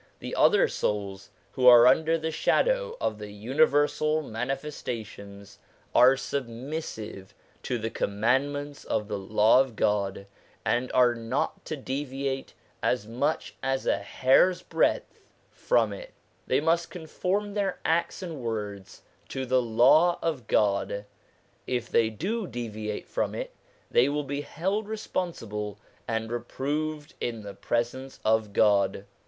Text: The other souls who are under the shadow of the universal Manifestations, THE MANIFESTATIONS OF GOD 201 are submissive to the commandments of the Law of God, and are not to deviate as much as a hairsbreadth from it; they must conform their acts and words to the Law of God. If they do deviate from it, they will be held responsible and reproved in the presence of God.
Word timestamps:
The 0.17 0.35
other 0.35 0.67
souls 0.67 1.29
who 1.51 1.67
are 1.67 1.85
under 1.85 2.17
the 2.17 2.31
shadow 2.31 2.97
of 2.99 3.19
the 3.19 3.29
universal 3.31 4.23
Manifestations, 4.23 5.59
THE 5.93 5.99
MANIFESTATIONS 5.99 6.25
OF 6.39 6.41
GOD 6.41 6.47
201 6.47 6.69
are 6.73 6.81
submissive 6.97 7.33
to 7.61 7.77
the 7.77 7.89
commandments 7.91 8.83
of 8.83 9.07
the 9.07 9.19
Law 9.19 9.59
of 9.61 9.75
God, 9.75 10.25
and 10.65 10.91
are 10.93 11.13
not 11.13 11.63
to 11.65 11.77
deviate 11.77 12.55
as 12.81 13.05
much 13.05 13.53
as 13.61 13.85
a 13.85 13.99
hairsbreadth 13.99 15.19
from 15.51 15.93
it; 15.93 16.15
they 16.47 16.59
must 16.59 16.89
conform 16.89 17.53
their 17.53 17.77
acts 17.85 18.23
and 18.23 18.39
words 18.41 19.03
to 19.29 19.45
the 19.45 19.61
Law 19.61 20.17
of 20.23 20.47
God. 20.47 21.05
If 21.67 21.91
they 21.91 22.09
do 22.09 22.47
deviate 22.47 23.07
from 23.07 23.35
it, 23.35 23.53
they 23.91 24.09
will 24.09 24.23
be 24.23 24.41
held 24.41 24.87
responsible 24.87 25.77
and 26.07 26.31
reproved 26.31 27.13
in 27.21 27.43
the 27.43 27.53
presence 27.53 28.19
of 28.25 28.51
God. 28.51 29.05